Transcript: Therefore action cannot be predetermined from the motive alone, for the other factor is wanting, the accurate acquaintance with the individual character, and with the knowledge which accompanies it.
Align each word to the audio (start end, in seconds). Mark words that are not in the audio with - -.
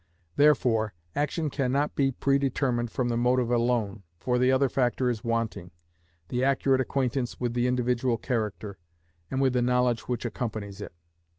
Therefore 0.35 0.95
action 1.15 1.51
cannot 1.51 1.93
be 1.93 2.09
predetermined 2.11 2.89
from 2.89 3.09
the 3.09 3.17
motive 3.17 3.51
alone, 3.51 4.01
for 4.17 4.39
the 4.39 4.51
other 4.51 4.67
factor 4.67 5.11
is 5.11 5.23
wanting, 5.23 5.69
the 6.29 6.43
accurate 6.43 6.81
acquaintance 6.81 7.39
with 7.39 7.53
the 7.53 7.67
individual 7.67 8.17
character, 8.17 8.79
and 9.29 9.39
with 9.41 9.53
the 9.53 9.61
knowledge 9.61 10.07
which 10.07 10.25
accompanies 10.25 10.81
it. 10.81 10.95